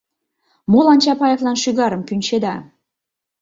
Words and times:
Молан 0.71 0.99
Чапаевлан 1.03 1.57
шӱгарым 1.63 2.01
кӱнчеда? 2.07 2.55